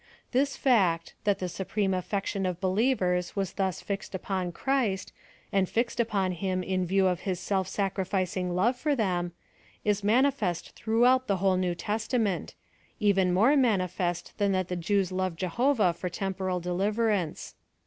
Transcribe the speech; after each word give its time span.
This 0.31 0.57
fact, 0.57 1.13
that 1.25 1.37
the 1.37 1.47
supreme 1.47 1.93
affection 1.93 2.47
of 2.47 2.59
believers 2.59 3.35
was 3.35 3.53
thus 3.53 3.83
hxel 3.83 4.15
upon 4.15 4.51
Christ, 4.51 5.13
and 5.51 5.69
fixed 5.69 5.99
upon 5.99 6.31
him 6.31 6.63
in 6.63 6.87
view 6.87 7.05
of 7.05 7.19
his 7.19 7.39
sel 7.39 7.61
f 7.61 7.67
sacrificing 7.67 8.55
love 8.55 8.75
for 8.75 8.95
them, 8.95 9.31
is 9.85 10.03
manifest 10.03 10.71
through 10.71 11.05
out 11.05 11.27
the 11.27 11.37
whole 11.37 11.55
New 11.55 11.75
Testament— 11.75 12.55
even 13.09 13.31
more 13.31 13.55
mani 13.55 13.87
fest 13.87 14.33
than 14.39 14.53
that 14.53 14.69
the 14.69 14.75
Jews 14.75 15.11
loved 15.11 15.37
Jehovah 15.37 15.93
for 15.93 16.09
temporal 16.09 16.59
deliverance. 16.59 17.53